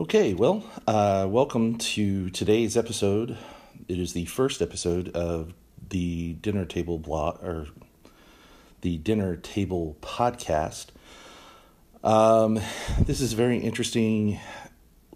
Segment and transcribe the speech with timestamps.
[0.00, 3.38] Okay, well, uh, welcome to today's episode.
[3.86, 5.54] It is the first episode of
[5.88, 7.68] the dinner table blog or
[8.80, 10.86] the dinner table podcast.
[12.02, 12.58] Um,
[13.00, 14.40] this is a very interesting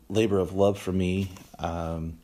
[0.09, 1.33] labor of love for me.
[1.59, 2.21] Um,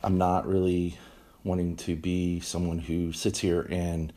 [0.00, 0.96] I'm not really
[1.42, 4.12] wanting to be someone who sits here and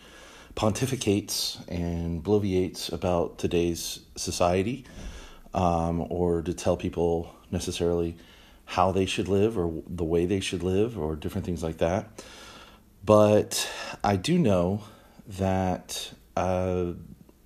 [0.55, 4.85] pontificates and bloviates about today's society
[5.55, 8.15] um, or to tell people necessarily
[8.65, 12.23] how they should live or the way they should live or different things like that.
[13.05, 13.69] But
[14.03, 14.83] I do know
[15.27, 16.93] that uh,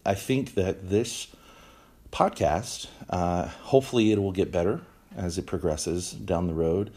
[0.06, 1.28] I think that this
[2.12, 4.82] podcast, uh, hopefully, it will get better
[5.16, 6.92] as it progresses down the road.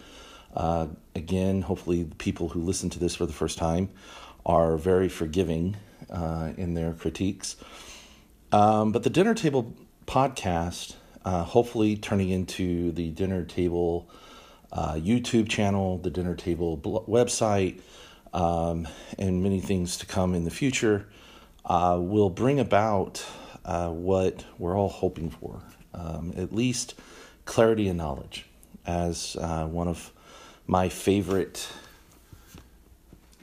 [0.55, 3.91] Uh, again, hopefully, the people who listen to this for the first time
[4.46, 5.77] are very forgiving
[6.10, 7.57] uh, in their critiques.
[8.52, 9.74] Um, but the dinner table
[10.07, 14.09] podcast uh, hopefully turning into the dinner table
[14.73, 17.80] uh, YouTube channel, the dinner table bl- website,
[18.32, 21.07] um, and many things to come in the future
[21.65, 23.24] uh, will bring about
[23.65, 25.62] uh, what we're all hoping for
[25.95, 26.95] um, at least
[27.45, 28.46] clarity and knowledge.
[28.87, 30.12] As uh, one of
[30.66, 31.66] my favorite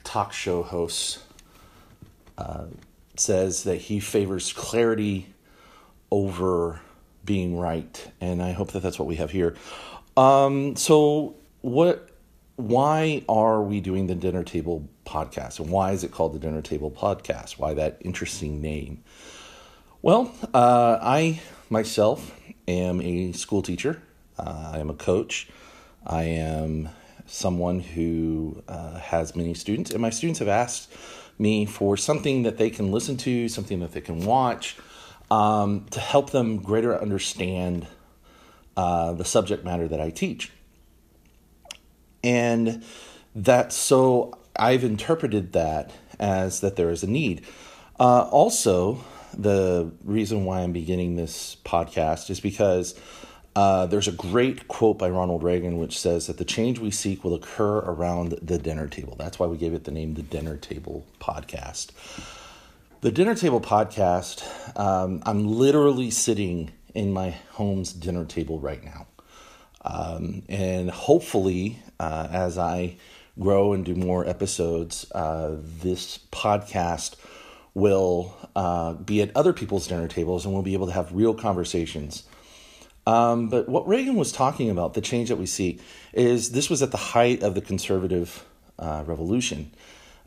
[0.04, 1.24] talk show hosts
[2.38, 2.66] uh,
[3.16, 5.28] says, that he favors clarity
[6.10, 6.80] over
[7.24, 9.56] being right, and I hope that that's what we have here.
[10.16, 12.08] Um, so, what?
[12.56, 16.62] Why are we doing the dinner table podcast, and why is it called the dinner
[16.62, 17.58] table podcast?
[17.58, 19.02] Why that interesting name?
[20.02, 22.34] Well, uh, I myself
[22.68, 24.02] am a school teacher.
[24.38, 25.48] Uh, I am a coach.
[26.06, 26.88] I am
[27.26, 30.92] someone who uh, has many students, and my students have asked
[31.38, 34.76] me for something that they can listen to, something that they can watch
[35.32, 37.86] um, to help them greater understand
[38.76, 40.52] uh, the subject matter that I teach.
[42.22, 42.84] And
[43.34, 47.46] that so I've interpreted that as that there is a need.
[47.98, 52.94] Uh, also, the reason why I'm beginning this podcast is because
[53.56, 57.24] uh, there's a great quote by Ronald Reagan which says that the change we seek
[57.24, 59.16] will occur around the dinner table.
[59.18, 61.88] That's why we gave it the name the Dinner Table Podcast.
[63.02, 64.44] The Dinner Table podcast,
[64.78, 69.08] um, I'm literally sitting in my home's dinner table right now.
[69.84, 72.98] Um, and hopefully, uh, as I
[73.40, 77.16] grow and do more episodes, uh, this podcast
[77.74, 81.34] will uh, be at other people's dinner tables and we'll be able to have real
[81.34, 82.22] conversations.
[83.04, 85.80] Um, but what Reagan was talking about, the change that we see,
[86.12, 88.46] is this was at the height of the conservative
[88.78, 89.72] uh, revolution.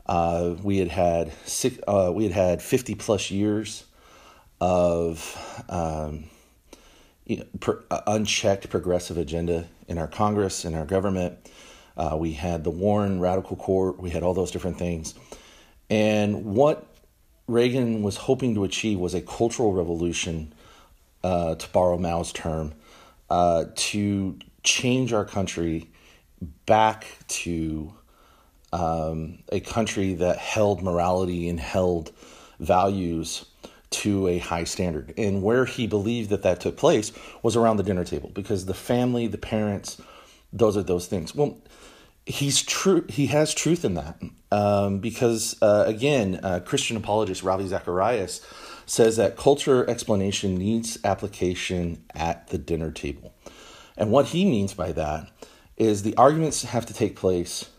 [0.06, 3.84] Uh, we had had six, uh, we had had fifty plus years
[4.60, 6.24] of um,
[7.24, 11.38] you know, per, uh, unchecked progressive agenda in our Congress in our government.
[11.96, 14.00] Uh, we had the Warren Radical Court.
[14.00, 15.14] We had all those different things,
[15.90, 16.86] and what
[17.48, 20.52] Reagan was hoping to achieve was a cultural revolution,
[21.24, 22.74] uh, to borrow Mao's term,
[23.30, 25.90] uh, to change our country
[26.66, 27.92] back to
[28.72, 32.12] um, a country that held morality and held
[32.58, 33.46] values
[33.90, 35.14] to a high standard.
[35.16, 37.12] And where he believed that that took place
[37.42, 40.00] was around the dinner table because the family, the parents,
[40.52, 41.34] those are those things.
[41.34, 41.58] Well,
[42.26, 43.04] he's true.
[43.08, 48.44] He has truth in that um, because uh, again, uh, Christian apologist Ravi Zacharias
[48.84, 53.32] says that culture explanation needs application at the dinner table.
[53.96, 55.30] And what he means by that
[55.76, 57.70] is the arguments have to take place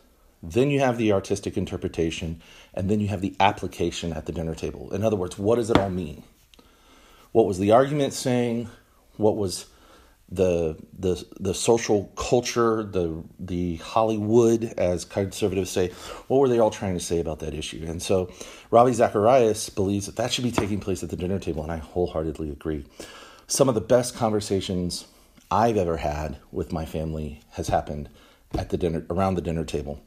[0.52, 2.42] then you have the artistic interpretation,
[2.74, 4.94] and then you have the application at the dinner table.
[4.94, 6.24] In other words, what does it all mean?
[7.32, 8.70] What was the argument saying?
[9.18, 9.66] What was
[10.30, 15.90] the the the social culture, the the Hollywood, as conservatives say,
[16.28, 17.86] what were they all trying to say about that issue?
[17.88, 18.32] And so,
[18.72, 21.78] Ravi Zacharias believes that that should be taking place at the dinner table, and I
[21.78, 22.86] wholeheartedly agree.
[23.48, 25.08] Some of the best conversations
[25.50, 28.10] I've ever had with my family has happened
[28.58, 30.02] at the dinner around the dinner table.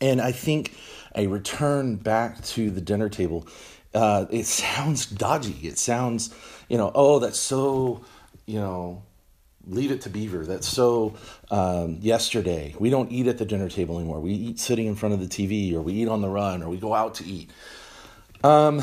[0.00, 0.74] And I think
[1.14, 3.46] a return back to the dinner table,
[3.94, 5.66] uh, it sounds dodgy.
[5.66, 6.34] It sounds,
[6.68, 8.04] you know, oh, that's so,
[8.46, 9.02] you know,
[9.66, 10.44] leave it to Beaver.
[10.44, 11.14] That's so
[11.50, 12.74] um, yesterday.
[12.78, 14.20] We don't eat at the dinner table anymore.
[14.20, 16.68] We eat sitting in front of the TV, or we eat on the run, or
[16.68, 17.50] we go out to eat.
[18.42, 18.82] Um,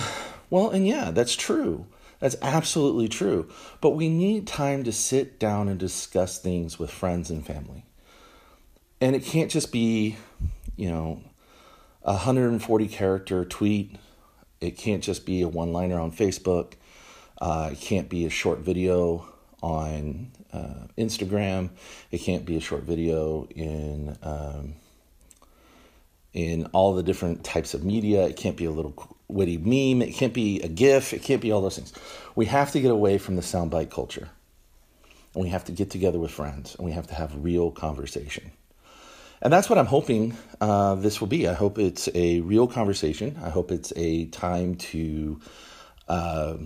[0.50, 1.86] well, and yeah, that's true.
[2.20, 3.50] That's absolutely true.
[3.82, 7.86] But we need time to sit down and discuss things with friends and family.
[9.00, 10.18] And it can't just be
[10.76, 11.22] you know,
[12.04, 13.96] a 140 character tweet.
[14.60, 16.74] It can't just be a one liner on Facebook.
[17.40, 19.28] Uh, it can't be a short video
[19.62, 21.70] on uh, Instagram.
[22.12, 24.76] It can't be a short video in um,
[26.34, 28.26] in all the different types of media.
[28.26, 30.08] It can't be a little witty meme.
[30.08, 31.14] It can't be a GIF.
[31.14, 31.94] It can't be all those things.
[32.36, 34.30] We have to get away from the soundbite culture.
[35.34, 38.52] And we have to get together with friends and we have to have real conversation.
[39.42, 41.48] And that's what I'm hoping uh, this will be.
[41.48, 43.40] I hope it's a real conversation.
[43.44, 45.40] I hope it's a time to
[46.08, 46.58] uh,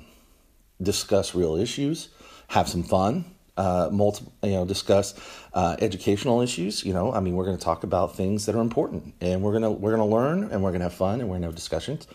[0.81, 2.09] discuss real issues,
[2.47, 3.25] have some fun,
[3.55, 5.13] uh, multiple, you know, discuss
[5.53, 6.83] uh, educational issues.
[6.83, 9.53] You know, I mean, we're going to talk about things that are important, and we're
[9.53, 12.07] gonna we're gonna learn, and we're gonna have fun, and we're gonna have discussions,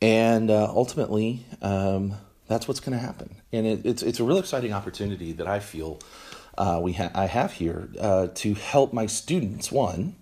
[0.00, 2.14] and uh, ultimately, um,
[2.46, 3.34] that's what's going to happen.
[3.52, 6.00] And it, it's it's a real exciting opportunity that I feel
[6.58, 10.16] uh, we ha- I have here uh, to help my students one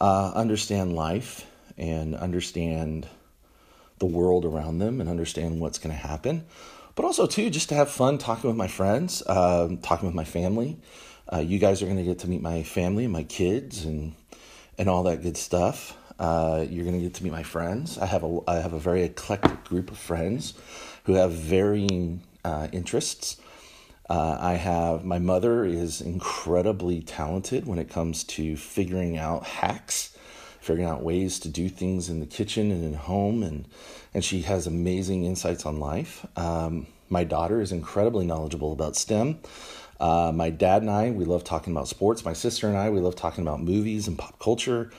[0.00, 1.46] uh, understand life
[1.76, 3.08] and understand
[3.98, 6.44] the world around them and understand what's going to happen
[6.94, 10.24] but also too just to have fun talking with my friends, um, talking with my
[10.24, 10.76] family.
[11.32, 14.14] Uh, you guys are going to get to meet my family and my kids and
[14.78, 15.96] and all that good stuff.
[16.18, 17.98] Uh, you're going to get to meet my friends.
[17.98, 20.54] I have a I have a very eclectic group of friends
[21.04, 23.40] who have varying uh, interests.
[24.08, 30.16] Uh, I have my mother is incredibly talented when it comes to figuring out hacks,
[30.60, 33.66] figuring out ways to do things in the kitchen and in home and
[34.14, 36.26] and she has amazing insights on life.
[36.36, 39.38] Um, my daughter is incredibly knowledgeable about STEM.
[40.00, 42.24] Uh, my dad and I, we love talking about sports.
[42.24, 44.90] My sister and I, we love talking about movies and pop culture.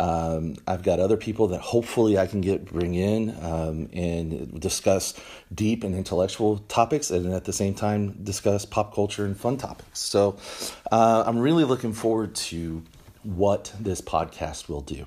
[0.00, 5.12] Um, I've got other people that hopefully I can get bring in um, and discuss
[5.54, 10.00] deep and intellectual topics, and at the same time discuss pop culture and fun topics.
[10.00, 10.38] So
[10.90, 12.82] uh, I'm really looking forward to
[13.24, 15.04] what this podcast will do.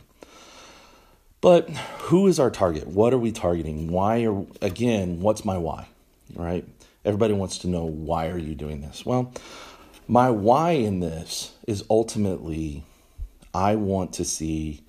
[1.42, 2.86] But who is our target?
[2.86, 3.92] What are we targeting?
[3.92, 5.88] Why are again, what's my why?
[6.36, 6.68] Right?
[7.04, 9.04] Everybody wants to know why are you doing this?
[9.04, 9.34] Well,
[10.08, 12.84] my why in this is ultimately
[13.56, 14.83] I want to see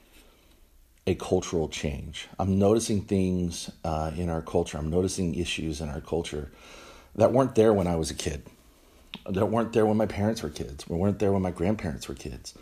[1.07, 2.29] a cultural change.
[2.39, 4.79] I'm noticing things uh, in our culture.
[4.79, 6.51] I'm noticing issues in our culture
[7.15, 8.43] that weren't there when I was a kid,
[9.29, 12.55] that weren't there when my parents were kids, weren't there when my grandparents were kids.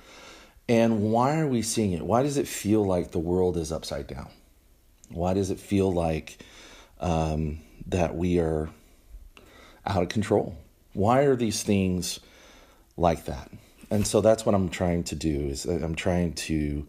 [0.69, 2.03] And why are we seeing it?
[2.03, 4.29] Why does it feel like the world is upside down?
[5.09, 6.39] Why does it feel like
[7.01, 8.71] um, that we are
[9.85, 10.57] out of control?
[10.95, 12.21] Why are these things
[12.97, 13.51] like that?
[13.91, 16.87] And so that's what I'm trying to do is I'm trying to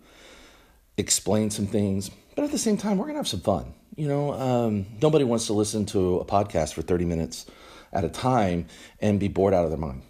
[0.98, 3.74] explain some things, but at the same time, we're gonna have some fun.
[3.96, 7.46] You know, um, nobody wants to listen to a podcast for 30 minutes
[7.92, 8.66] at a time
[9.00, 10.02] and be bored out of their mind.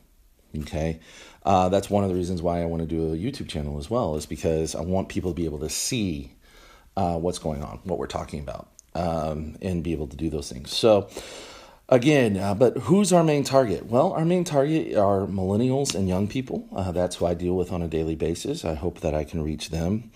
[0.59, 1.00] Okay.
[1.45, 3.89] Uh, that's one of the reasons why I want to do a YouTube channel as
[3.89, 6.33] well, is because I want people to be able to see
[6.95, 10.50] uh, what's going on, what we're talking about, um, and be able to do those
[10.50, 10.71] things.
[10.71, 11.09] So,
[11.89, 13.88] again, uh, but who's our main target?
[13.88, 16.68] Well, our main target are millennials and young people.
[16.74, 18.63] Uh, that's who I deal with on a daily basis.
[18.63, 20.12] I hope that I can reach them,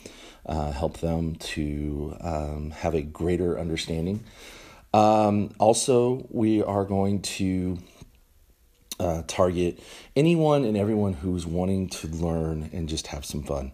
[0.47, 4.23] uh, help them to um, have a greater understanding.
[4.93, 7.77] Um, also, we are going to
[8.99, 9.79] uh, target
[10.15, 13.71] anyone and everyone who's wanting to learn and just have some fun.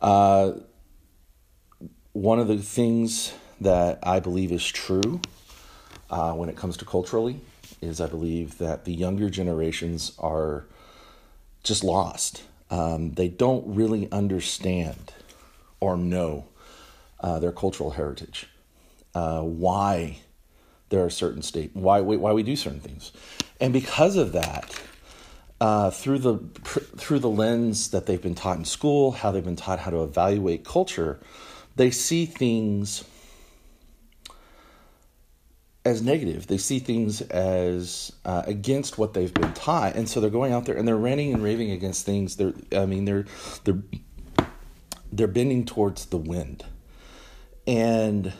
[0.00, 0.52] Uh,
[2.12, 5.20] one of the things that I believe is true
[6.08, 7.40] uh, when it comes to culturally
[7.82, 10.64] is I believe that the younger generations are
[11.62, 12.42] just lost.
[12.70, 15.12] Um, they don't really understand
[15.86, 16.48] or know
[17.20, 18.48] uh, their cultural heritage,
[19.14, 20.18] uh, why
[20.88, 23.12] there are certain state, why why we do certain things.
[23.60, 24.78] And because of that,
[25.60, 26.38] uh, through the
[26.96, 30.02] through the lens that they've been taught in school, how they've been taught how to
[30.02, 31.20] evaluate culture,
[31.76, 33.04] they see things
[35.84, 36.48] as negative.
[36.48, 40.64] They see things as uh, against what they've been taught, and so they're going out
[40.66, 42.36] there and they're ranting and raving against things.
[42.36, 43.26] They're, I mean, they're
[43.64, 43.82] they're
[45.12, 46.64] they're bending towards the wind,
[47.66, 48.32] and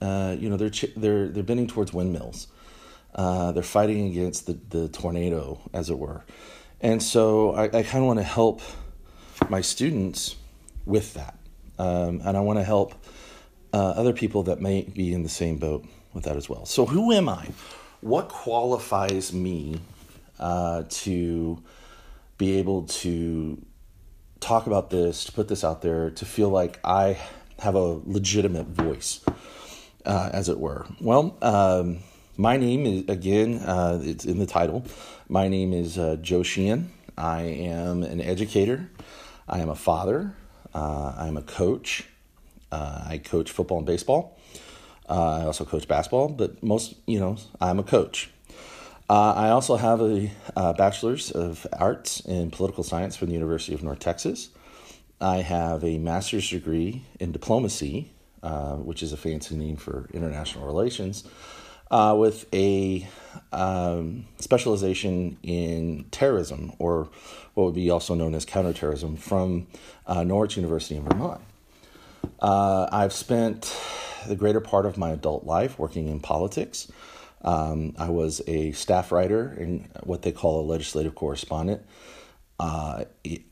[0.00, 2.48] uh, you know they're they're they're bending towards windmills.
[3.14, 6.22] Uh, they're fighting against the, the tornado, as it were.
[6.82, 8.60] And so I, I kind of want to help
[9.48, 10.36] my students
[10.84, 11.38] with that.
[11.78, 12.94] Um, and I want to help
[13.72, 16.64] uh, other people that may be in the same boat with that as well.
[16.64, 17.48] So, who am I?
[18.00, 19.80] What qualifies me
[20.38, 21.62] uh, to
[22.38, 23.62] be able to
[24.40, 27.18] talk about this, to put this out there, to feel like I
[27.60, 29.20] have a legitimate voice,
[30.04, 30.86] uh, as it were?
[31.00, 31.98] Well, um,
[32.36, 34.84] my name is, again, uh, it's in the title.
[35.28, 36.92] My name is uh, Joe Sheehan.
[37.16, 38.90] I am an educator.
[39.48, 40.34] I am a father.
[40.74, 42.04] Uh, I'm a coach.
[42.70, 44.38] Uh, I coach football and baseball.
[45.08, 48.30] Uh, I also coach basketball, but most, you know, I'm a coach.
[49.08, 53.72] Uh, I also have a, a bachelor's of arts in political science from the University
[53.72, 54.50] of North Texas.
[55.20, 58.10] I have a master's degree in diplomacy,
[58.42, 61.22] uh, which is a fancy name for international relations,
[61.90, 63.06] uh, with a
[63.52, 67.08] um, specialization in terrorism, or
[67.54, 69.68] what would be also known as counterterrorism, from
[70.06, 71.40] uh, Norwich University in Vermont.
[72.40, 73.74] Uh, I've spent
[74.26, 76.90] the greater part of my adult life working in politics.
[77.42, 81.82] Um, I was a staff writer and what they call a legislative correspondent
[82.58, 83.04] uh,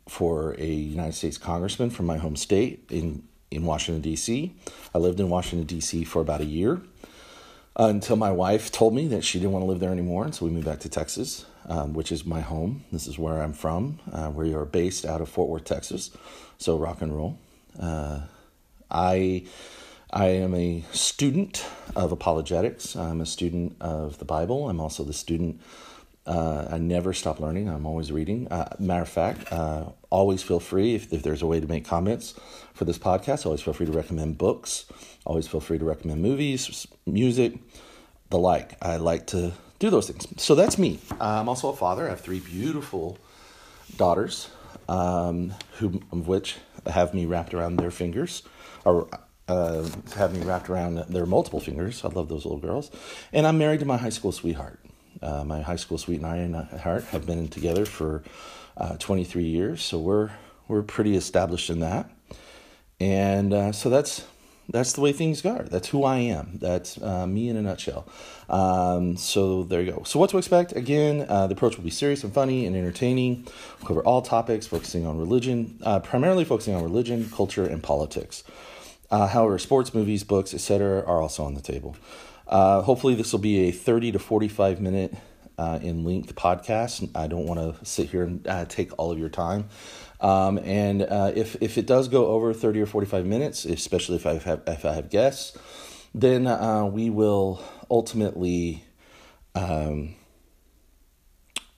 [0.09, 4.55] for a United States congressman from my home state in, in Washington, D.C.
[4.95, 6.05] I lived in Washington, D.C.
[6.05, 6.81] for about a year
[7.77, 10.25] uh, until my wife told me that she didn't want to live there anymore.
[10.25, 12.85] And so we moved back to Texas, um, which is my home.
[12.93, 14.01] This is where I'm from.
[14.11, 16.11] Uh, we are based out of Fort Worth, Texas.
[16.59, 17.39] So rock and roll.
[17.79, 18.21] Uh,
[18.91, 19.47] I
[20.15, 21.67] I am a student
[21.97, 22.95] of apologetics.
[22.95, 24.69] I'm a student of the Bible.
[24.69, 25.61] I'm also the student.
[26.25, 27.69] Uh, I never stop learning.
[27.69, 28.47] I'm always reading.
[28.47, 31.85] Uh, matter of fact, uh, always feel free if, if there's a way to make
[31.85, 32.39] comments
[32.75, 33.45] for this podcast.
[33.45, 34.87] Always feel free to recommend books.
[35.27, 37.59] Always feel free to recommend movies, music,
[38.31, 38.77] the like.
[38.81, 40.29] I like to do those things.
[40.41, 41.01] So that's me.
[41.21, 42.07] I'm also a father.
[42.07, 43.19] I have three beautiful
[43.97, 44.49] daughters,
[44.89, 48.45] um, who of which have me wrapped around their fingers,
[48.85, 49.09] or
[49.49, 49.87] uh,
[50.17, 52.05] have me wrapped around their multiple fingers.
[52.05, 52.91] I love those little girls.
[53.33, 54.81] And I'm married to my high school sweetheart.
[55.23, 58.23] Uh, my high school sweetheart and I have been together for
[58.77, 60.31] uh, 23 years, so we're
[60.67, 62.11] we're pretty established in that.
[62.99, 64.25] And uh, so that's
[64.69, 65.59] that's the way things go.
[65.59, 66.59] That's who I am.
[66.61, 68.09] That's uh, me in a nutshell.
[68.49, 70.03] Um, so there you go.
[70.05, 70.73] So what to expect?
[70.75, 73.47] Again, uh, the approach will be serious and funny and entertaining.
[73.79, 78.43] We'll cover all topics, focusing on religion, primarily focusing on religion, culture, and politics.
[79.15, 81.95] Uh, however, sports, movies, books, etc., are also on the table.
[82.49, 85.15] Uh, hopefully, this will be a 30 to 45 minute
[85.57, 87.09] uh, in length podcast.
[87.15, 89.69] I don't want to sit here and uh, take all of your time.
[90.21, 94.27] Um, and uh, if if it does go over 30 or 45 minutes, especially if
[94.27, 95.57] I have if I have guests,
[96.13, 98.83] then uh, we will ultimately.
[99.55, 100.17] Um,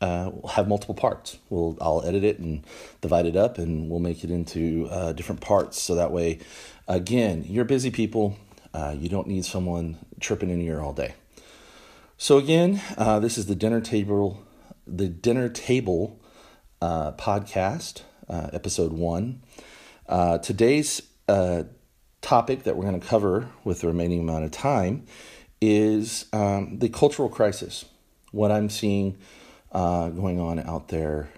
[0.01, 1.39] uh, have multiple parts.
[1.49, 2.65] We'll I'll edit it and
[3.01, 5.81] divide it up, and we'll make it into uh, different parts.
[5.81, 6.41] So that way,
[6.89, 8.37] again, you're busy people.
[8.73, 11.15] Uh, you don't need someone tripping in ear all day.
[12.19, 14.43] So again, uh, this is the dinner table,
[14.87, 16.21] the dinner table
[16.81, 19.43] uh, podcast, uh, episode one.
[20.43, 21.03] today's
[22.23, 25.07] topic that we're going to cover with the remaining amount of time
[25.61, 27.85] is um, the cultural crisis.
[28.33, 29.17] What I'm seeing
[29.73, 31.31] uh, going on out there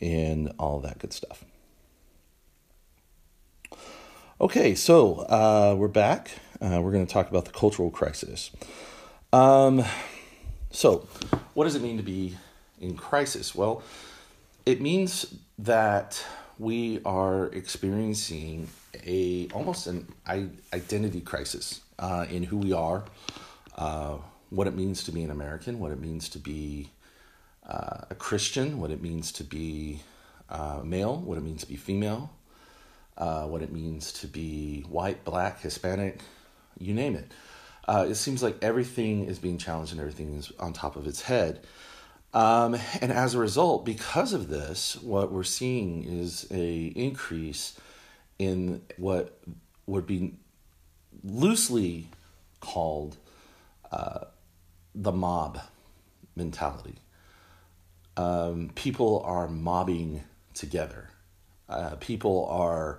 [0.00, 1.44] and all that good stuff.
[4.40, 6.30] Okay, so uh, we're back.
[6.60, 8.52] Uh, we're going to talk about the cultural crisis.
[9.32, 9.84] Um,
[10.70, 11.08] so,
[11.54, 12.36] what does it mean to be
[12.80, 13.52] in crisis?
[13.52, 13.82] Well,
[14.64, 16.24] it means that
[16.56, 18.68] we are experiencing
[19.04, 20.06] a almost an
[20.72, 23.06] identity crisis uh, in who we are,
[23.76, 24.18] uh,
[24.50, 26.90] what it means to be an American, what it means to be
[27.68, 29.98] uh, a Christian, what it means to be
[30.48, 32.30] uh, male, what it means to be female,
[33.18, 36.20] uh, what it means to be white, black, Hispanic,
[36.78, 37.30] you name it.
[37.86, 41.22] Uh, it seems like everything is being challenged and everything is on top of its
[41.22, 41.60] head.
[42.32, 47.78] Um, and as a result, because of this, what we're seeing is a increase
[48.38, 49.38] in what
[49.86, 50.34] would be
[51.24, 52.08] loosely
[52.60, 53.16] called
[53.90, 54.24] uh,
[54.94, 55.60] the mob
[56.36, 56.96] mentality
[58.18, 61.08] um, people are mobbing together.
[61.68, 62.98] Uh, people are,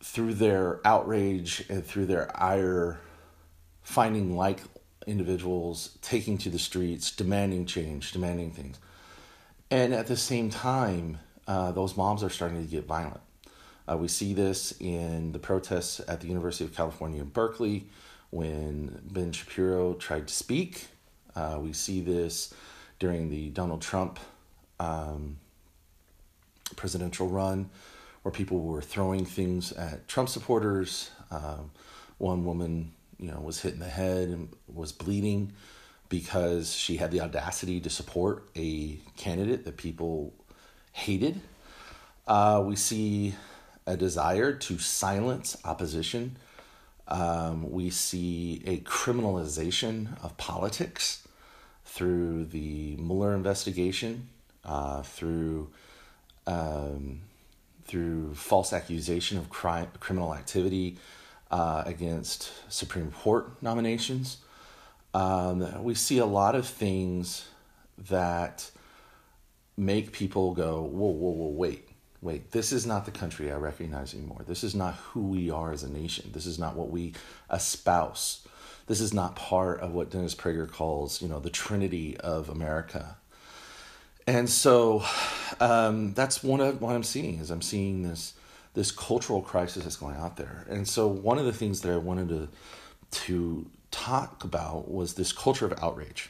[0.00, 3.00] through their outrage and through their ire,
[3.82, 4.60] finding like
[5.06, 8.78] individuals, taking to the streets, demanding change, demanding things.
[9.70, 13.20] And at the same time, uh, those mobs are starting to get violent.
[13.90, 17.86] Uh, we see this in the protests at the University of California Berkeley
[18.30, 20.88] when Ben Shapiro tried to speak.
[21.34, 22.52] Uh, we see this
[22.98, 24.18] during the Donald Trump
[24.78, 25.38] um,
[26.76, 27.70] presidential run,
[28.22, 31.10] where people were throwing things at Trump supporters.
[31.30, 31.70] Um,
[32.18, 35.52] one woman, you know, was hit in the head and was bleeding
[36.08, 40.32] because she had the audacity to support a candidate that people
[40.92, 41.40] hated.
[42.26, 43.34] Uh, we see
[43.86, 46.36] a desire to silence opposition.
[47.08, 51.26] Um, we see a criminalization of politics
[51.84, 54.28] through the Mueller investigation,
[54.64, 55.70] uh, through
[56.48, 57.20] um,
[57.84, 60.96] through false accusation of crime, criminal activity
[61.50, 64.38] uh, against Supreme Court nominations.
[65.14, 67.48] Um, we see a lot of things
[68.08, 68.70] that
[69.76, 71.88] make people go, whoa, whoa, whoa, wait,
[72.22, 74.42] wait, this is not the country I recognize anymore.
[74.46, 76.30] This is not who we are as a nation.
[76.32, 77.12] This is not what we
[77.52, 78.46] espouse.
[78.86, 83.16] This is not part of what Dennis Prager calls, you know, the trinity of America.
[84.28, 85.02] And so
[85.58, 88.34] um, that's one of what I'm seeing is I'm seeing this
[88.74, 90.66] this cultural crisis that's going out there.
[90.68, 92.48] And so one of the things that I wanted to
[93.22, 96.28] to talk about was this culture of outrage.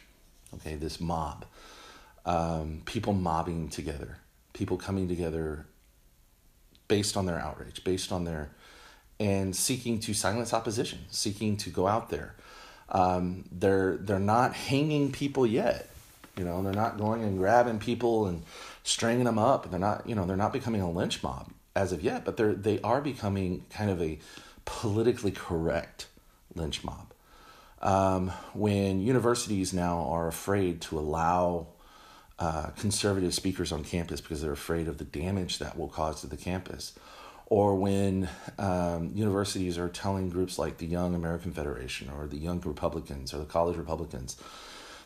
[0.55, 1.45] Okay, this mob,
[2.25, 4.19] um, people mobbing together,
[4.53, 5.67] people coming together
[6.87, 8.53] based on their outrage, based on their
[9.19, 12.37] and seeking to silence opposition, seeking to go out there.
[12.91, 15.91] Um, they're they're not hanging people yet.
[16.39, 18.45] You know, they're not going and grabbing people and
[18.85, 19.71] stringing them up.
[19.71, 22.55] They're not, you know, they're not becoming a lynch mob as of yet, but they're
[22.55, 24.19] they are becoming kind of a
[24.65, 26.07] politically correct
[26.55, 27.13] lynch mob.
[27.81, 31.69] Um, when universities now are afraid to allow
[32.39, 36.27] uh, conservative speakers on campus because they're afraid of the damage that will cause to
[36.27, 36.93] the campus,
[37.47, 38.29] or when
[38.59, 43.39] um, universities are telling groups like the Young American Federation or the Young Republicans or
[43.39, 44.37] the College Republicans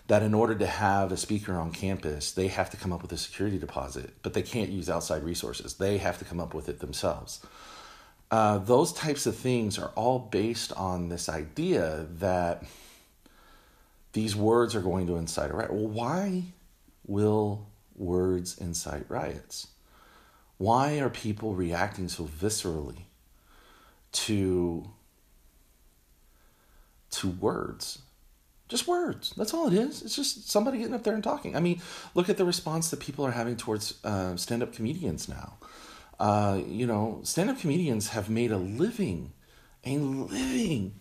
[0.08, 3.12] that in order to have a speaker on campus, they have to come up with
[3.12, 5.74] a security deposit, but they can't use outside resources.
[5.74, 7.40] They have to come up with it themselves.
[8.30, 12.64] Uh, those types of things are all based on this idea that
[14.12, 15.72] these words are going to incite a riot.
[15.72, 16.42] Well, why
[17.06, 19.68] will words incite riots?
[20.58, 23.02] Why are people reacting so viscerally
[24.12, 24.90] to
[27.10, 27.98] to words?
[28.72, 29.34] Just words.
[29.36, 30.00] That's all it is.
[30.00, 31.54] It's just somebody getting up there and talking.
[31.54, 31.82] I mean,
[32.14, 35.58] look at the response that people are having towards uh, stand up comedians now.
[36.18, 39.34] Uh, you know, stand up comedians have made a living,
[39.84, 40.94] a living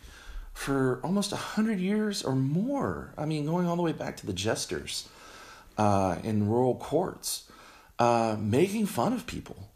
[0.52, 3.14] for almost a hundred years or more.
[3.18, 5.08] I mean, going all the way back to the jesters
[5.78, 7.50] uh, in rural courts,
[8.00, 9.70] uh, making fun of people.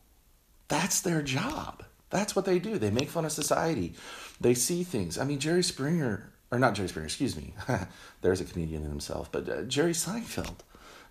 [0.67, 1.85] That's their job.
[2.09, 2.77] That's what they do.
[2.77, 3.93] They make fun of society.
[4.41, 5.17] They see things.
[5.17, 7.53] I mean, Jerry Springer or not Jerry Springer, excuse me.
[8.21, 10.57] There's a comedian in himself, but uh, Jerry Seinfeld.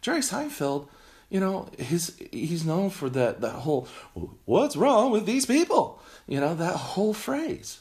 [0.00, 0.88] Jerry Seinfeld,
[1.30, 3.88] you know, his he's known for that that whole
[4.44, 7.80] "What's wrong with these people?" You know, that whole phrase.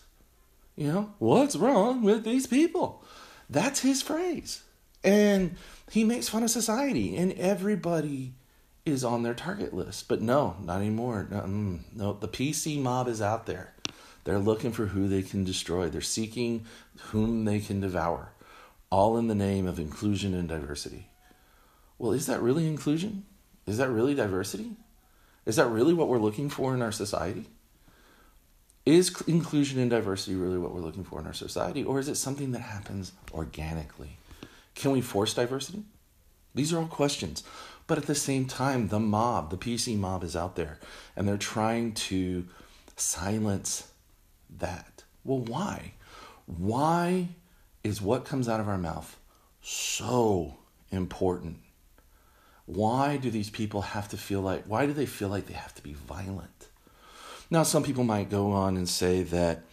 [0.75, 3.03] You know, what's wrong with these people?
[3.49, 4.63] That's his phrase,
[5.03, 5.55] and
[5.91, 8.33] he makes fun of society, and everybody
[8.85, 10.07] is on their target list.
[10.07, 11.27] But no, not anymore.
[11.29, 13.73] No, no the PC mob is out there.
[14.23, 15.89] They're looking for who they can destroy.
[15.89, 16.65] They're seeking
[17.11, 18.33] whom they can devour,
[18.89, 21.09] all in the name of inclusion and diversity.
[21.97, 23.25] Well, is that really inclusion?
[23.65, 24.71] Is that really diversity?
[25.45, 27.45] Is that really what we're looking for in our society?
[28.85, 32.15] Is inclusion and diversity really what we're looking for in our society, or is it
[32.15, 34.17] something that happens organically?
[34.75, 35.83] Can we force diversity?
[36.55, 37.43] These are all questions.
[37.87, 40.79] But at the same time, the mob, the PC mob, is out there
[41.15, 42.47] and they're trying to
[42.95, 43.91] silence
[44.59, 45.03] that.
[45.23, 45.93] Well, why?
[46.45, 47.29] Why
[47.83, 49.17] is what comes out of our mouth
[49.61, 50.57] so
[50.91, 51.57] important?
[52.65, 55.75] Why do these people have to feel like, why do they feel like they have
[55.75, 56.69] to be violent?
[57.49, 59.63] Now, some people might go on and say that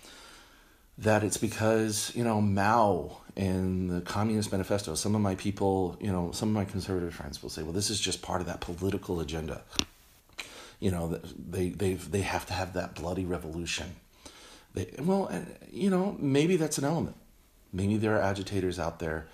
[1.00, 4.94] that it's because you know Mao and the Communist Manifesto.
[4.94, 7.90] Some of my people, you know, some of my conservative friends will say, "Well, this
[7.90, 9.62] is just part of that political agenda."
[10.78, 13.96] You know, they they they have to have that bloody revolution.
[14.74, 17.16] They, well, uh, you know, maybe that's an element.
[17.72, 19.26] Maybe there are agitators out there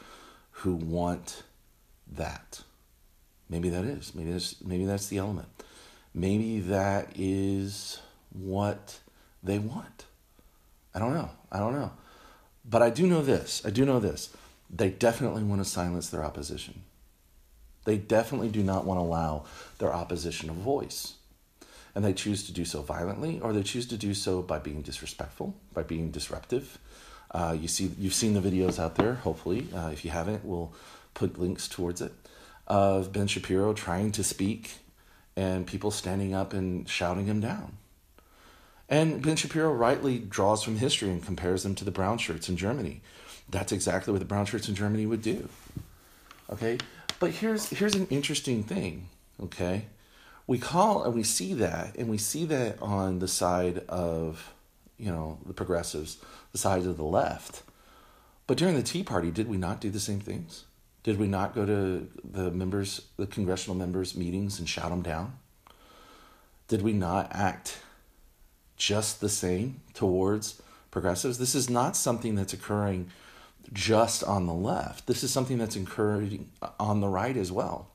[0.50, 1.42] who want
[2.10, 2.62] that.
[3.48, 4.14] Maybe that is.
[4.14, 5.48] Maybe that's maybe that's the element.
[6.14, 8.00] Maybe that is
[8.32, 8.98] what
[9.42, 10.06] they want.
[10.94, 11.30] I don't know.
[11.52, 11.92] I don't know.
[12.68, 13.62] But I do know this.
[13.64, 14.34] I do know this.
[14.68, 16.82] They definitely want to silence their opposition.
[17.84, 19.44] They definitely do not want to allow
[19.78, 21.14] their opposition a voice
[21.96, 24.82] and they choose to do so violently, or they choose to do so by being
[24.82, 26.78] disrespectful, by being disruptive.
[27.30, 29.14] Uh, you see, you've seen the videos out there.
[29.14, 30.74] Hopefully, uh, if you haven't, we'll
[31.14, 32.12] put links towards it
[32.66, 34.74] of Ben Shapiro trying to speak
[35.36, 37.78] and people standing up and shouting him down.
[38.90, 42.58] And Ben Shapiro rightly draws from history and compares them to the brown shirts in
[42.58, 43.00] Germany.
[43.48, 45.48] That's exactly what the brown shirts in Germany would do.
[46.52, 46.76] Okay,
[47.20, 49.08] but here's here's an interesting thing.
[49.42, 49.86] Okay,
[50.46, 54.52] we call and we see that and we see that on the side of
[54.98, 56.18] you know the progressives
[56.52, 57.62] the side of the left
[58.46, 60.64] but during the tea party did we not do the same things
[61.02, 65.38] did we not go to the members the congressional members meetings and shout them down
[66.68, 67.78] did we not act
[68.76, 73.10] just the same towards progressives this is not something that's occurring
[73.72, 75.06] just on the left.
[75.06, 77.88] This is something that's occurring on the right as well.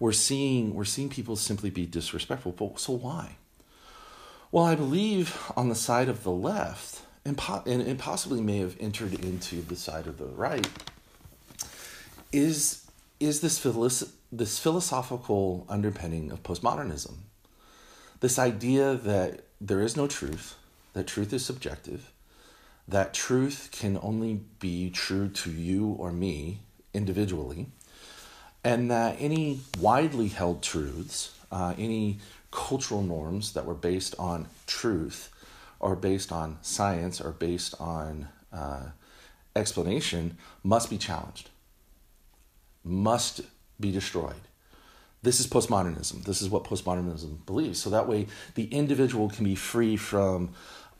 [0.00, 2.52] We're seeing we're seeing people simply be disrespectful.
[2.52, 3.36] But so why?
[4.50, 8.76] Well, I believe on the side of the left, and, and, and possibly may have
[8.80, 10.66] entered into the side of the right,
[12.32, 17.14] is is this philosoph- this philosophical underpinning of postmodernism.
[18.20, 20.56] This idea that there is no truth,
[20.94, 22.10] that truth is subjective,
[22.88, 26.60] that truth can only be true to you or me
[26.92, 27.68] individually,
[28.62, 32.18] and that any widely held truths, uh, any
[32.50, 35.30] cultural norms that were based on truth
[35.78, 38.86] or based on science or based on uh,
[39.56, 41.48] explanation must be challenged,
[42.84, 43.40] must
[43.78, 44.34] be destroyed.
[45.22, 46.24] This is postmodernism.
[46.24, 47.80] This is what postmodernism believes.
[47.80, 50.50] So that way, the individual can be free from,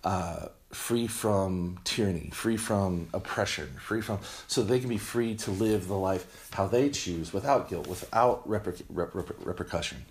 [0.05, 5.51] uh, free from tyranny, free from oppression, free from, so they can be free to
[5.51, 10.05] live the life how they choose, without guilt, without reper- reper- repercussion.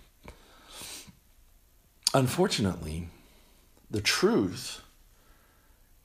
[2.12, 3.08] Unfortunately,
[3.90, 4.82] the truth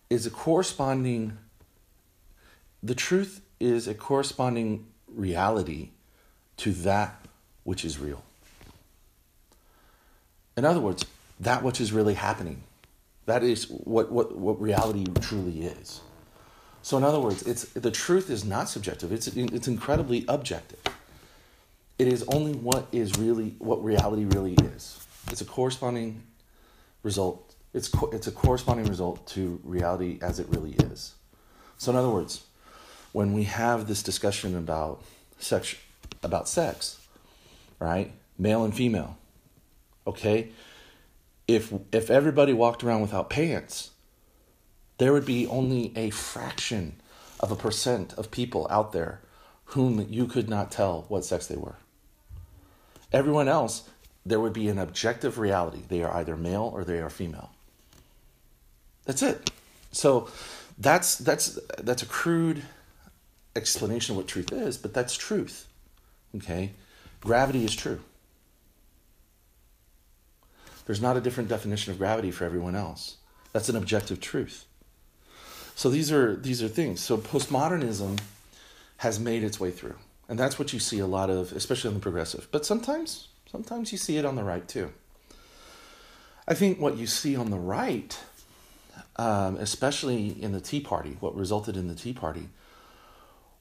[0.10, 1.38] is a corresponding.
[2.82, 5.89] The truth is a corresponding reality
[6.58, 7.20] to that
[7.63, 8.24] which is real.
[10.56, 11.06] In other words,
[11.39, 12.63] that which is really happening.
[13.26, 16.02] That is what, what, what reality truly is.
[16.82, 20.80] So, in other words, it's, the truth is not subjective, it's, it's incredibly objective.
[21.98, 25.04] It is only what is really, what reality really is.
[25.32, 26.22] It's a corresponding
[27.04, 27.56] result.
[27.74, 31.16] It's, co- it's a corresponding result to reality as it really is.
[31.78, 32.44] So, in other words,
[33.14, 35.02] when we have this discussion about
[35.40, 35.76] sex,
[36.22, 37.00] about sex,
[37.80, 38.12] right?
[38.38, 39.18] Male and female.
[40.06, 40.50] Okay?
[41.48, 43.92] If if everybody walked around without pants,
[44.98, 47.02] there would be only a fraction
[47.40, 49.22] of a percent of people out there
[49.70, 51.76] whom you could not tell what sex they were.
[53.12, 53.90] Everyone else,
[54.26, 55.82] there would be an objective reality.
[55.88, 57.52] They are either male or they are female.
[59.06, 59.52] That's it.
[59.92, 60.30] So
[60.78, 62.64] that's that's that's a crude
[63.56, 65.68] explanation of what truth is, but that's truth.
[66.36, 66.72] Okay?
[67.22, 68.02] Gravity is true.
[70.86, 73.17] There's not a different definition of gravity for everyone else.
[73.54, 74.65] That's an objective truth.
[75.76, 77.02] So these are these are things.
[77.02, 78.19] So postmodernism
[78.98, 79.95] has made its way through.
[80.28, 82.48] And that's what you see a lot of, especially on the progressive.
[82.52, 84.91] But sometimes sometimes you see it on the right too.
[86.48, 88.17] I think what you see on the right,
[89.15, 92.50] um, especially in the Tea Party, what resulted in the Tea Party,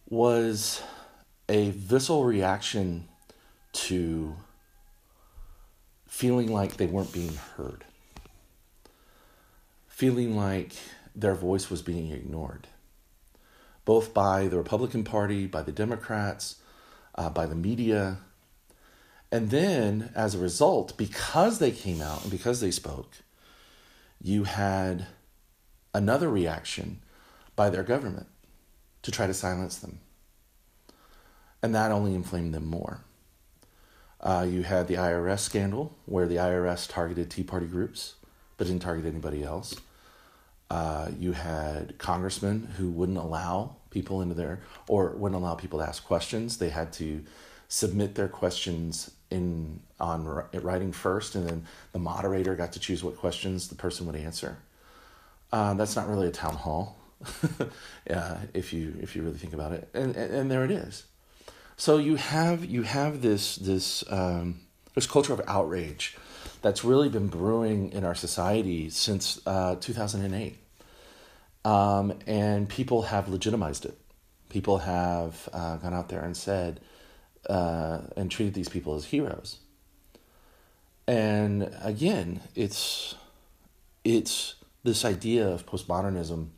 [0.09, 0.83] was
[1.49, 3.09] a visceral reaction
[3.73, 4.37] to
[6.15, 7.85] feeling like they weren't being heard,
[9.89, 10.73] feeling like
[11.13, 12.69] their voice was being ignored,
[13.85, 16.61] both by the Republican Party, by the Democrats,
[17.17, 18.19] uh, by the media.
[19.33, 23.17] And then, as a result, because they came out and because they spoke,
[24.23, 25.09] you had
[25.93, 27.01] another reaction
[27.57, 28.29] by their government
[29.03, 29.99] to try to silence them.
[31.61, 33.01] And that only inflamed them more.
[34.25, 38.15] Uh, you had the IRS scandal, where the IRS targeted Tea Party groups,
[38.57, 39.77] but didn't target anybody else.
[40.71, 45.87] Uh, you had congressmen who wouldn't allow people into there, or wouldn't allow people to
[45.87, 46.57] ask questions.
[46.57, 47.23] They had to
[47.69, 53.17] submit their questions in on writing first, and then the moderator got to choose what
[53.19, 54.57] questions the person would answer.
[55.53, 56.97] Uh, that's not really a town hall,
[58.11, 59.89] uh, if you if you really think about it.
[59.93, 61.05] And, and and there it is.
[61.77, 64.61] So you have you have this this um,
[64.95, 66.17] this culture of outrage
[66.63, 70.57] that's really been brewing in our society since uh, 2008,
[71.65, 73.99] um, and people have legitimized it.
[74.49, 76.81] People have uh, gone out there and said
[77.51, 79.59] uh, and treated these people as heroes.
[81.09, 83.17] And again, it's
[84.05, 86.51] it's this idea of postmodernism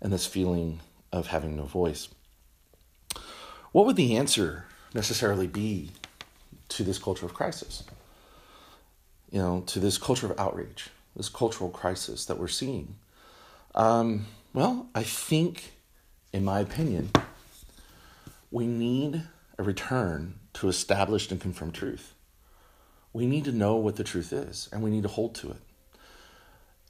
[0.00, 0.80] and this feeling
[1.12, 2.08] of having no voice.
[3.76, 5.90] What would the answer necessarily be
[6.70, 7.84] to this culture of crisis?
[9.30, 12.94] You know, to this culture of outrage, this cultural crisis that we're seeing?
[13.74, 15.74] Um, well, I think,
[16.32, 17.10] in my opinion,
[18.50, 19.24] we need
[19.58, 22.14] a return to established and confirmed truth.
[23.12, 25.60] We need to know what the truth is, and we need to hold to it.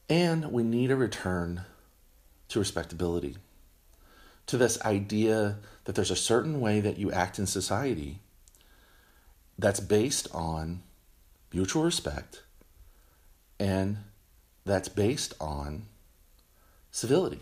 [0.09, 1.62] And we need a return
[2.51, 3.38] to respectability
[4.46, 8.20] to this idea that there's a certain way that you act in society
[9.59, 10.82] that's based on
[11.52, 12.42] mutual respect
[13.59, 13.96] and
[14.64, 15.82] that's based on
[16.90, 17.40] civility.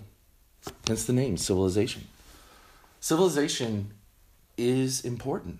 [0.86, 2.06] hence the name civilization.
[3.00, 3.92] Civilization
[4.56, 5.58] is important.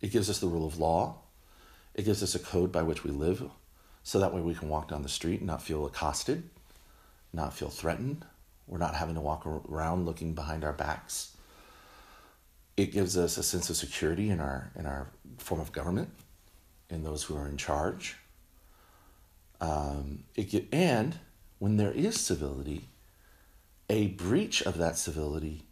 [0.00, 1.18] It gives us the rule of law,
[1.94, 3.48] it gives us a code by which we live,
[4.02, 6.48] so that way we can walk down the street and not feel accosted,
[7.32, 8.24] not feel threatened.
[8.66, 11.36] We're not having to walk around looking behind our backs.
[12.76, 16.10] It gives us a sense of security in our in our form of government,
[16.88, 18.16] in those who are in charge.
[19.60, 21.18] Um, it and
[21.58, 22.88] when there is civility,
[23.88, 25.62] a breach of that civility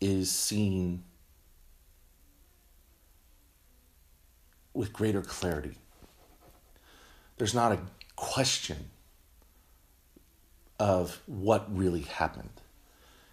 [0.00, 1.04] is seen
[4.74, 5.74] with greater clarity.
[7.38, 7.80] There's not a
[8.14, 8.90] question
[10.82, 12.50] of what really happened.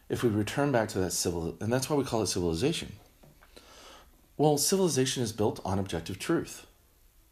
[0.08, 2.92] If we return back to that civil, and that's why we call it civilization.
[4.38, 6.68] Well, civilization is built on objective truth.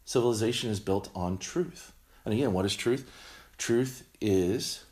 [0.05, 1.93] Civilization is built on truth.
[2.25, 3.07] And again, what is truth?
[3.59, 4.85] Truth is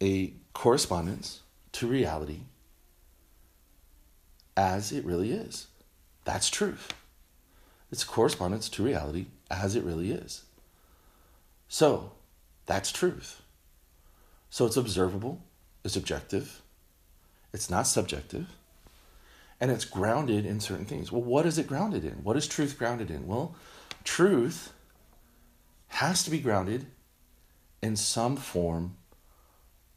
[0.00, 1.40] a correspondence
[1.72, 2.40] to reality
[4.56, 5.66] as it really is.
[6.24, 6.94] That's truth.
[7.90, 10.44] It's a correspondence to reality as it really is.
[11.68, 12.12] So,
[12.64, 13.41] that's truth.
[14.52, 15.42] So, it's observable,
[15.82, 16.60] it's objective,
[17.54, 18.48] it's not subjective,
[19.58, 21.10] and it's grounded in certain things.
[21.10, 22.22] Well, what is it grounded in?
[22.22, 23.26] What is truth grounded in?
[23.26, 23.54] Well,
[24.04, 24.74] truth
[25.88, 26.84] has to be grounded
[27.82, 28.96] in some form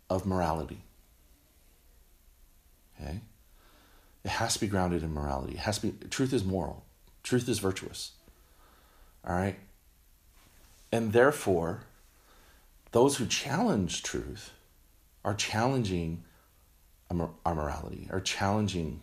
[0.09, 0.83] of morality.
[2.97, 3.19] Okay?
[4.23, 5.55] It has to be grounded in morality.
[5.55, 6.85] It has to be truth is moral.
[7.23, 8.13] Truth is virtuous.
[9.27, 9.59] All right?
[10.93, 11.81] And therefore,
[12.95, 14.53] those who challenge truth
[15.25, 16.23] are challenging
[17.11, 19.01] our morality, are challenging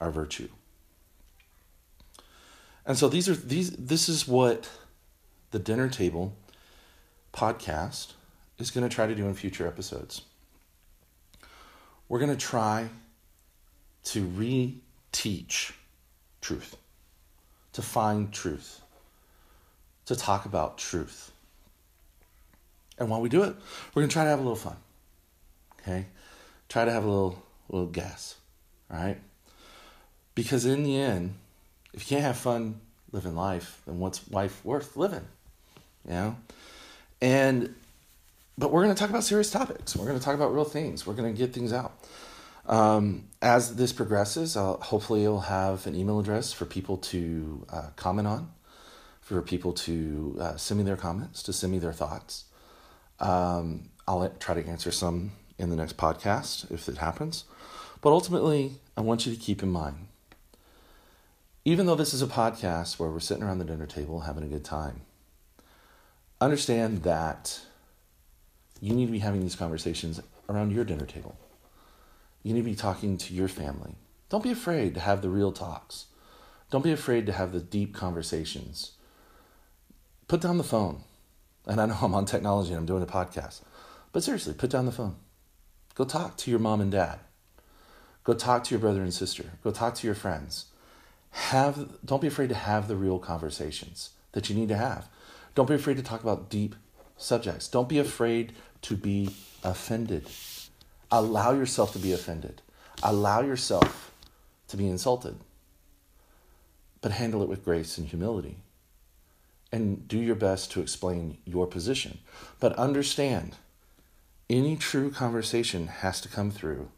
[0.00, 0.48] our virtue.
[2.86, 4.70] And so these are these this is what
[5.50, 6.34] the dinner table
[7.34, 8.14] podcast
[8.56, 10.22] is going to try to do in future episodes.
[12.08, 12.88] We're going to try
[14.04, 15.72] to reteach
[16.40, 16.74] truth,
[17.74, 18.80] to find truth,
[20.06, 21.32] to talk about truth.
[22.98, 23.54] And while we do it,
[23.94, 24.76] we're going to try to have a little fun.
[25.80, 26.06] Okay?
[26.68, 28.36] Try to have a little little gas.
[28.90, 29.18] All right?
[30.34, 31.34] Because in the end,
[31.92, 32.80] if you can't have fun
[33.12, 35.26] living life, then what's life worth living?
[36.06, 36.36] You know?
[37.20, 37.74] And
[38.56, 39.96] but we're going to talk about serious topics.
[39.96, 41.06] We're going to talk about real things.
[41.06, 41.92] We're going to get things out.
[42.66, 47.88] Um, as this progresses, I'll, hopefully, you'll have an email address for people to uh,
[47.96, 48.50] comment on,
[49.20, 52.44] for people to uh, send me their comments, to send me their thoughts.
[53.20, 57.44] Um, I'll try to answer some in the next podcast if it happens.
[58.00, 60.08] But ultimately, I want you to keep in mind
[61.66, 64.48] even though this is a podcast where we're sitting around the dinner table having a
[64.48, 65.00] good time,
[66.40, 67.60] understand that
[68.80, 71.36] you need to be having these conversations around your dinner table.
[72.42, 73.94] You need to be talking to your family.
[74.28, 76.06] Don't be afraid to have the real talks.
[76.70, 78.92] Don't be afraid to have the deep conversations.
[80.28, 81.02] Put down the phone.
[81.66, 83.62] And I know I'm on technology and I'm doing a podcast,
[84.12, 85.16] but seriously, put down the phone.
[85.94, 87.20] Go talk to your mom and dad.
[88.24, 89.44] Go talk to your brother and sister.
[89.62, 90.66] Go talk to your friends.
[91.30, 95.08] Have don't be afraid to have the real conversations that you need to have.
[95.54, 96.74] Don't be afraid to talk about deep
[97.16, 97.68] subjects.
[97.68, 100.28] Don't be afraid to be offended.
[101.10, 102.62] Allow yourself to be offended.
[103.02, 104.12] Allow yourself
[104.68, 105.36] to be insulted.
[107.00, 108.56] But handle it with grace and humility.
[109.74, 112.18] And do your best to explain your position.
[112.60, 113.56] But understand
[114.48, 116.90] any true conversation has to come through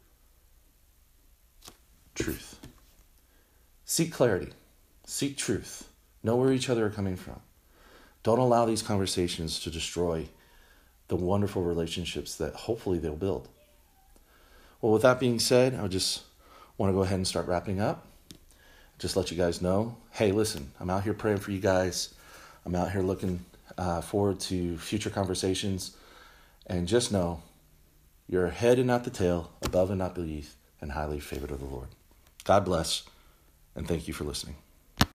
[2.15, 2.61] truth.
[3.87, 4.53] Seek clarity,
[5.07, 5.89] seek truth,
[6.23, 7.41] know where each other are coming from.
[8.23, 10.29] Don't allow these conversations to destroy
[11.09, 13.49] the wonderful relationships that hopefully they'll build.
[14.83, 16.25] Well, with that being said, I just
[16.77, 18.07] want to go ahead and start wrapping up.
[18.99, 22.13] Just let you guys know hey, listen, I'm out here praying for you guys.
[22.67, 23.45] I'm out here looking
[23.79, 25.97] uh, forward to future conversations.
[26.67, 27.43] And just know
[28.29, 31.67] you're head and not the tail, above and not beneath, and highly favored of the
[31.67, 31.89] Lord.
[32.43, 33.05] God bless,
[33.77, 34.57] and thank you for listening.